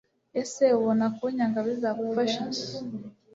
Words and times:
ese 0.41 0.63
ubona 0.77 1.05
kunyanga 1.15 1.59
bizagufasha 1.67 2.41
iki 2.51 2.65